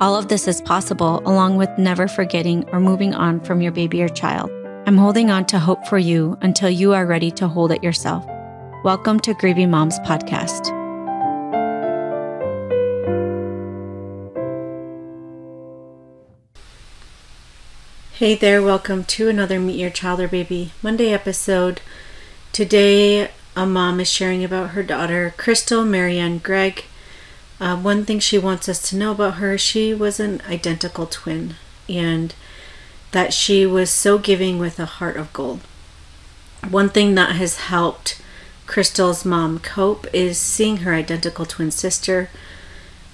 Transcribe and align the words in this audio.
All 0.00 0.14
of 0.14 0.28
this 0.28 0.46
is 0.46 0.60
possible 0.60 1.20
along 1.26 1.56
with 1.56 1.76
never 1.76 2.06
forgetting 2.06 2.68
or 2.70 2.78
moving 2.78 3.14
on 3.14 3.40
from 3.40 3.60
your 3.60 3.72
baby 3.72 4.00
or 4.00 4.08
child. 4.08 4.48
I'm 4.86 4.96
holding 4.96 5.28
on 5.28 5.44
to 5.46 5.58
hope 5.58 5.84
for 5.88 5.98
you 5.98 6.38
until 6.40 6.70
you 6.70 6.92
are 6.92 7.04
ready 7.04 7.32
to 7.32 7.48
hold 7.48 7.72
it 7.72 7.82
yourself. 7.82 8.24
Welcome 8.84 9.18
to 9.18 9.34
Grieving 9.34 9.72
Moms 9.72 9.98
Podcast. 10.00 10.68
Hey 18.12 18.36
there, 18.36 18.62
welcome 18.62 19.02
to 19.02 19.28
another 19.28 19.58
Meet 19.58 19.80
Your 19.80 19.90
Child 19.90 20.20
or 20.20 20.28
Baby 20.28 20.70
Monday 20.80 21.12
episode. 21.12 21.80
Today, 22.52 23.32
a 23.56 23.66
mom 23.66 23.98
is 23.98 24.08
sharing 24.08 24.44
about 24.44 24.70
her 24.70 24.84
daughter, 24.84 25.34
Krystle 25.36 25.84
MaryAnn 25.84 26.40
Gregg. 26.40 26.84
Uh, 27.60 27.76
one 27.76 28.04
thing 28.04 28.20
she 28.20 28.38
wants 28.38 28.68
us 28.68 28.80
to 28.88 28.96
know 28.96 29.12
about 29.12 29.34
her 29.34 29.58
she 29.58 29.92
was 29.92 30.20
an 30.20 30.40
identical 30.48 31.06
twin, 31.06 31.54
and 31.88 32.34
that 33.12 33.32
she 33.32 33.66
was 33.66 33.90
so 33.90 34.18
giving 34.18 34.58
with 34.58 34.78
a 34.78 34.86
heart 34.86 35.16
of 35.16 35.32
gold. 35.32 35.60
One 36.68 36.88
thing 36.88 37.14
that 37.14 37.36
has 37.36 37.56
helped 37.56 38.20
Krystle's 38.66 39.24
mom 39.24 39.58
cope 39.60 40.06
is 40.12 40.38
seeing 40.38 40.78
her 40.78 40.94
identical 40.94 41.46
twin 41.46 41.70
sister. 41.70 42.28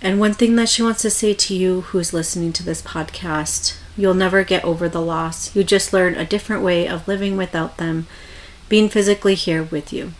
And 0.00 0.18
one 0.18 0.34
thing 0.34 0.56
that 0.56 0.68
she 0.68 0.82
wants 0.82 1.02
to 1.02 1.10
say 1.10 1.34
to 1.34 1.54
you 1.54 1.82
who's 1.82 2.14
listening 2.14 2.52
to 2.54 2.64
this 2.64 2.82
podcast 2.82 3.76
you'll 3.96 4.14
never 4.14 4.42
get 4.42 4.64
over 4.64 4.88
the 4.88 5.00
loss. 5.00 5.54
You 5.54 5.64
just 5.64 5.92
learn 5.92 6.14
a 6.14 6.24
different 6.24 6.62
way 6.62 6.88
of 6.88 7.06
living 7.06 7.36
without 7.36 7.76
them, 7.76 8.06
being 8.68 8.88
physically 8.88 9.34
here 9.34 9.64
with 9.64 9.92
you. 9.92 10.12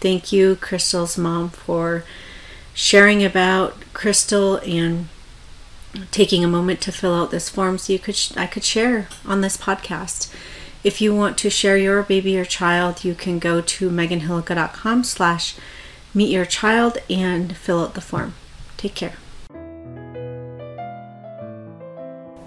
Thank 0.00 0.32
you, 0.32 0.56
Krystle's 0.56 1.16
mom, 1.16 1.50
for 1.50 2.04
sharing 2.74 3.24
about 3.24 3.80
Krystle 3.92 4.66
and 4.66 5.08
taking 6.10 6.44
a 6.44 6.48
moment 6.48 6.80
to 6.82 6.92
fill 6.92 7.14
out 7.14 7.30
this 7.30 7.48
form 7.48 7.78
so 7.78 7.92
you 7.92 7.98
could 7.98 8.16
sh- 8.16 8.36
I 8.36 8.46
could 8.46 8.64
share 8.64 9.08
on 9.26 9.40
this 9.40 9.56
podcast. 9.56 10.32
If 10.82 11.00
you 11.00 11.14
want 11.14 11.36
to 11.38 11.50
share 11.50 11.76
your 11.76 12.02
baby 12.02 12.38
or 12.38 12.44
child, 12.44 13.04
you 13.04 13.14
can 13.14 13.38
go 13.38 13.60
to 13.60 13.90
meganhillica.com 13.90 15.04
slash 15.04 15.56
meet 16.14 16.30
your 16.30 16.46
child 16.46 16.98
and 17.10 17.56
fill 17.56 17.80
out 17.80 17.94
the 17.94 18.00
form. 18.00 18.34
Take 18.76 18.94
care. 18.94 19.14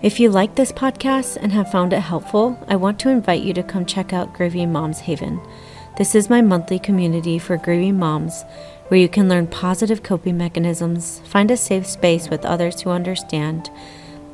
If 0.02 0.20
you 0.20 0.30
like 0.30 0.56
this 0.56 0.72
podcast 0.72 1.38
and 1.38 1.54
have 1.54 1.72
found 1.72 1.94
it 1.94 2.02
helpful, 2.02 2.62
I 2.68 2.76
want 2.76 3.00
to 3.00 3.10
invite 3.10 3.44
you 3.44 3.54
to 3.54 3.64
come 3.64 3.86
check 3.86 4.12
out 4.12 4.34
Grieving 4.34 4.72
Moms 4.72 5.00
Haven. 5.00 5.40
This 5.96 6.16
is 6.16 6.28
my 6.28 6.42
monthly 6.42 6.80
community 6.80 7.38
for 7.38 7.56
grieving 7.56 8.00
moms 8.00 8.46
where 8.88 9.00
you 9.00 9.08
can 9.08 9.30
learn 9.30 9.46
positive 9.46 10.02
coping 10.02 10.36
mechanisms, 10.38 11.20
find 11.26 11.52
a 11.52 11.58
safe 11.58 11.86
space 11.86 12.30
with 12.30 12.46
others 12.46 12.82
who 12.82 12.90
understand, 12.90 13.70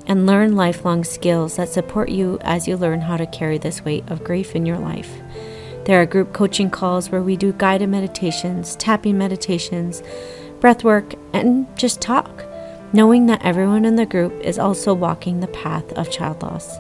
and 0.08 0.26
learn 0.26 0.56
lifelong 0.56 1.04
skills 1.04 1.58
that 1.58 1.68
support 1.68 2.08
you 2.08 2.38
as 2.42 2.66
you 2.66 2.78
learn 2.78 3.02
how 3.02 3.18
to 3.18 3.28
carry 3.28 3.58
this 3.58 3.84
weight 3.84 4.10
of 4.10 4.24
grief 4.24 4.56
in 4.56 4.66
your 4.66 4.78
life. 4.78 5.12
There 5.84 6.02
are 6.02 6.06
group 6.06 6.32
coaching 6.32 6.70
calls 6.70 7.10
where 7.10 7.22
we 7.22 7.36
do 7.36 7.52
guided 7.52 7.90
meditations, 7.90 8.78
tapping 8.78 9.18
meditations, 9.18 10.02
breath 10.62 10.86
work, 10.86 11.14
and 11.34 11.68
just 11.78 12.00
talk, 12.00 12.46
knowing 12.94 13.26
that 13.26 13.44
everyone 13.44 13.84
in 13.84 13.98
the 13.98 14.06
group 14.06 14.32
is 14.42 14.58
also 14.58 14.94
walking 14.94 15.42
the 15.42 15.48
path 15.48 15.92
of 15.94 16.10
child 16.10 16.42
loss. 16.42 16.78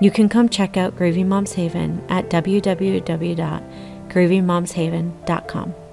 You 0.00 0.12
can 0.12 0.28
come 0.28 0.48
check 0.48 0.76
out 0.76 0.96
Grieving 0.96 1.28
Moms 1.28 1.54
Haven 1.54 2.04
at 2.08 2.30
www.grievingmomshaven.com. 4.14 5.83